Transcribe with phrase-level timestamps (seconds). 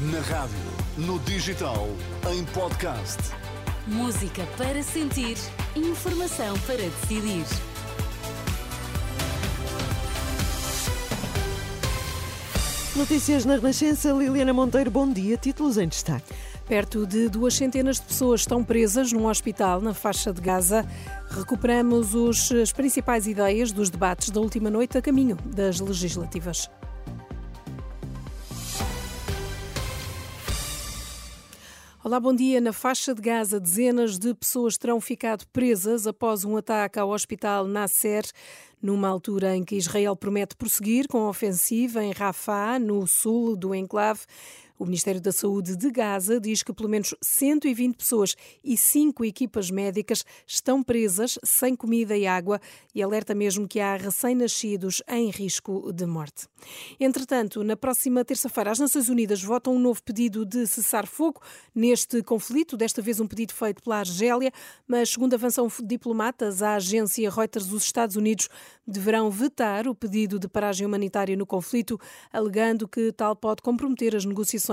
[0.00, 0.56] Na rádio,
[0.96, 1.88] no digital,
[2.32, 3.18] em podcast.
[3.84, 5.36] Música para sentir,
[5.74, 7.44] informação para decidir.
[12.94, 15.36] Notícias na Renascença, Liliana Monteiro, bom dia.
[15.36, 16.32] Títulos em destaque.
[16.68, 20.86] Perto de duas centenas de pessoas estão presas num hospital na faixa de Gaza.
[21.28, 26.70] Recuperamos os, as principais ideias dos debates da última noite a caminho das legislativas.
[32.08, 32.58] Olá, bom dia.
[32.58, 37.66] Na faixa de Gaza, dezenas de pessoas terão ficado presas após um ataque ao hospital
[37.66, 38.24] Nasser,
[38.80, 43.74] numa altura em que Israel promete prosseguir com a ofensiva em Rafah, no sul do
[43.74, 44.20] enclave.
[44.78, 49.72] O Ministério da Saúde de Gaza diz que pelo menos 120 pessoas e cinco equipas
[49.72, 52.60] médicas estão presas sem comida e água
[52.94, 56.46] e alerta mesmo que há recém-nascidos em risco de morte.
[57.00, 61.40] Entretanto, na próxima terça-feira, as Nações Unidas votam um novo pedido de cessar-fogo
[61.74, 64.52] neste conflito, desta vez um pedido feito pela Argélia,
[64.86, 68.48] mas segundo avançam diplomatas, a agência Reuters dos Estados Unidos
[68.86, 71.98] deverão vetar o pedido de paragem humanitária no conflito,
[72.32, 74.67] alegando que tal pode comprometer as negociações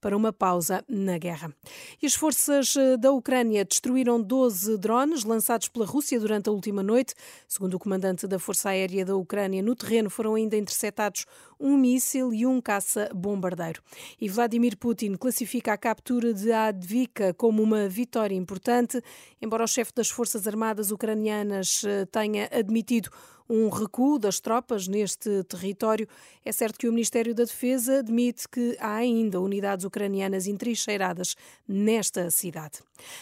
[0.00, 1.52] para uma pausa na guerra.
[2.00, 6.82] E as forças eh, da Ucrânia destruíram 12 drones lançados pela Rússia durante a última
[6.82, 7.14] noite.
[7.48, 11.26] Segundo o comandante da Força Aérea da Ucrânia, no terreno foram ainda interceptados
[11.58, 13.82] um míssil e um caça-bombardeiro.
[14.20, 19.02] E Vladimir Putin classifica a captura de Advika como uma vitória importante,
[19.42, 23.10] embora o chefe das Forças Armadas ucranianas eh, tenha admitido
[23.50, 26.06] um recuo das tropas neste território.
[26.44, 31.34] É certo que o Ministério da Defesa admite que há ainda unidades ucranianas entrincheiradas
[31.66, 32.78] nesta cidade.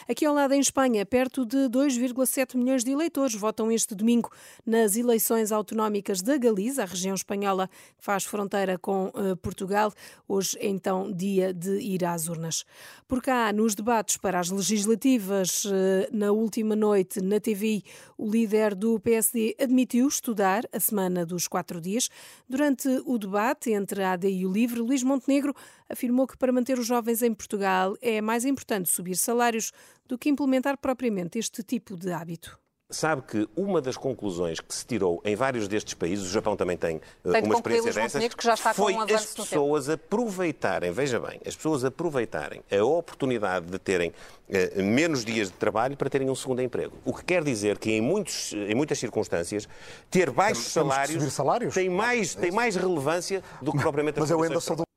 [0.09, 4.31] Aqui ao lado, em Espanha, perto de 2,7 milhões de eleitores votam este domingo
[4.65, 9.93] nas eleições autonómicas da Galiza, a região espanhola que faz fronteira com uh, Portugal.
[10.27, 12.65] Hoje, então, dia de ir às urnas.
[13.06, 15.71] Por cá, nos debates para as legislativas, uh,
[16.12, 17.83] na última noite, na TV,
[18.16, 22.09] o líder do PSD admitiu estudar a semana dos quatro dias.
[22.49, 25.55] Durante o debate entre a AD e o LIVRE, Luís Montenegro
[25.89, 29.68] afirmou que para manter os jovens em Portugal é mais importante subir salários
[30.06, 32.59] do que implementar propriamente este tipo de hábito.
[32.91, 36.75] Sabe que uma das conclusões que se tirou em vários destes países, o Japão também
[36.75, 41.21] tem, uh, tem uma experiência dessas, que já está foi um as pessoas aproveitarem, veja
[41.21, 46.31] bem, as pessoas aproveitarem a oportunidade de terem uh, menos dias de trabalho para terem
[46.31, 46.97] um segundo emprego.
[47.05, 49.69] O que quer dizer que em, muitos, em muitas circunstâncias
[50.11, 54.43] ter baixos salários, salários, Tem, mais, tem mais relevância do que propriamente as Mas eu
[54.43, 54.88] ainda sou do...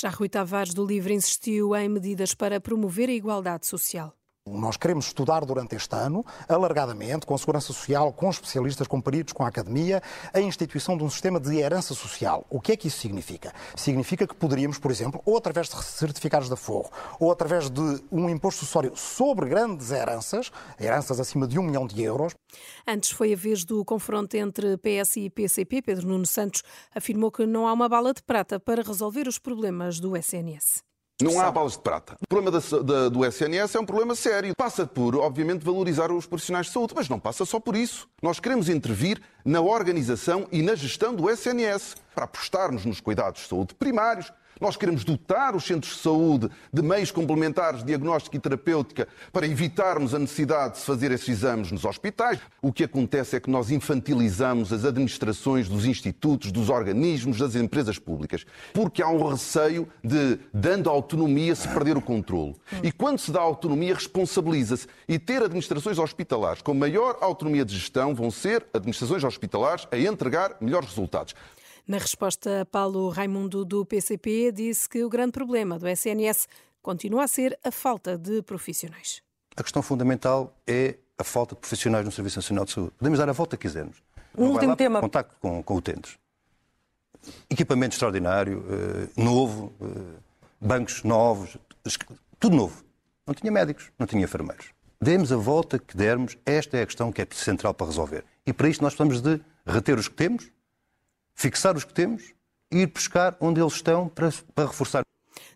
[0.00, 4.16] Já Rui Tavares do Livre insistiu em medidas para promover a igualdade social.
[4.52, 9.32] Nós queremos estudar durante este ano, alargadamente, com a Segurança Social, com especialistas, com peritos,
[9.32, 12.46] com a Academia, a instituição de um sistema de herança social.
[12.48, 13.52] O que é que isso significa?
[13.76, 18.28] Significa que poderíamos, por exemplo, ou através de certificados de aforro, ou através de um
[18.28, 20.50] imposto sucessório sobre grandes heranças,
[20.80, 22.34] heranças acima de um milhão de euros.
[22.86, 25.82] Antes foi a vez do confronto entre PS e PCP.
[25.82, 26.62] Pedro Nuno Santos
[26.94, 30.87] afirmou que não há uma bala de prata para resolver os problemas do SNS.
[31.20, 32.16] Não há balas de prata.
[32.20, 34.54] O problema da, da, do SNS é um problema sério.
[34.56, 38.08] Passa por, obviamente, valorizar os profissionais de saúde, mas não passa só por isso.
[38.22, 43.48] Nós queremos intervir na organização e na gestão do SNS para apostarmos nos cuidados de
[43.48, 48.40] saúde primários, nós queremos dotar os centros de saúde de meios complementares de diagnóstica e
[48.40, 52.40] terapêutica para evitarmos a necessidade de se fazer esses exames nos hospitais.
[52.60, 57.98] O que acontece é que nós infantilizamos as administrações dos institutos, dos organismos, das empresas
[57.98, 62.56] públicas, porque há um receio de, dando autonomia, se perder o controle.
[62.82, 64.86] E quando se dá autonomia, responsabiliza-se.
[65.08, 70.56] E ter administrações hospitalares com maior autonomia de gestão vão ser administrações hospitalares a entregar
[70.60, 71.34] melhores resultados.
[71.88, 76.46] Na resposta, Paulo Raimundo, do PCP, disse que o grande problema do SNS
[76.82, 79.22] continua a ser a falta de profissionais.
[79.56, 82.92] A questão fundamental é a falta de profissionais no Serviço Nacional de Saúde.
[82.98, 84.02] Podemos dar a volta que quisermos.
[84.36, 85.00] Um último tema.
[85.00, 86.18] Contacto com, com utentes.
[87.48, 90.22] Equipamento extraordinário, uh, novo, uh,
[90.60, 91.56] bancos novos,
[92.38, 92.84] tudo novo.
[93.26, 94.66] Não tinha médicos, não tinha enfermeiros.
[95.00, 98.26] Demos a volta que dermos, esta é a questão que é central para resolver.
[98.46, 100.50] E para isto nós precisamos de reter os que temos,
[101.38, 102.34] fixar os que temos
[102.72, 105.02] e ir buscar onde eles estão para, para reforçar.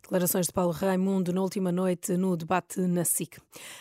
[0.00, 3.38] Declarações de Paulo Raimundo na última noite no debate na SIC.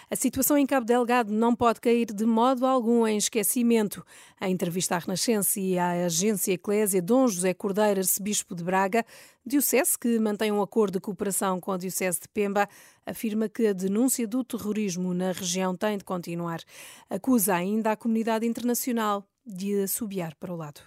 [0.10, 4.04] A situação em Cabo Delgado não pode cair de modo algum em esquecimento.
[4.40, 9.06] A entrevista à Renascença e à agência Eclésia, Dom José Cordeiro, arcebispo de Braga,
[9.46, 12.68] Diocese, que mantém um acordo de cooperação com a Diocese de Pemba,
[13.06, 16.62] afirma que a denúncia do terrorismo na região tem de continuar.
[17.10, 20.82] Acusa ainda a comunidade internacional de assobiar para o lado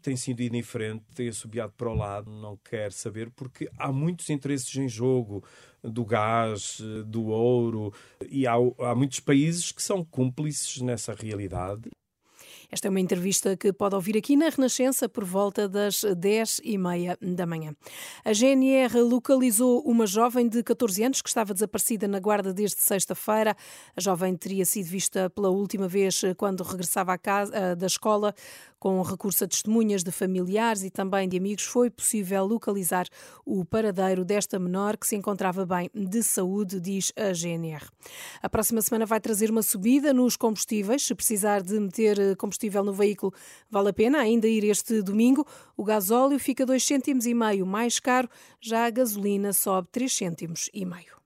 [0.00, 4.74] tem sido indiferente, tem assobiado para o lado, não quer saber, porque há muitos interesses
[4.76, 5.44] em jogo
[5.82, 7.92] do gás, do ouro,
[8.28, 11.90] e há, há muitos países que são cúmplices nessa realidade.
[12.72, 16.78] Esta é uma entrevista que pode ouvir aqui na Renascença por volta das 10 e
[16.78, 17.74] meia da manhã.
[18.24, 23.56] A GNR localizou uma jovem de 14 anos que estava desaparecida na guarda desde sexta-feira.
[23.96, 28.32] A jovem teria sido vista pela última vez quando regressava casa, da escola.
[28.78, 33.06] Com recurso a testemunhas de familiares e também de amigos, foi possível localizar
[33.44, 37.84] o paradeiro desta menor que se encontrava bem de saúde, diz a GNR.
[38.40, 41.02] A próxima semana vai trazer uma subida nos combustíveis.
[41.02, 43.32] Se precisar de meter combustível no veículo,
[43.70, 45.46] vale a pena ainda ir este domingo.
[45.76, 48.28] O gasóleo fica 2,5 cêntimos e meio mais caro,
[48.60, 51.19] já a gasolina sobe 3 cêntimos e meio.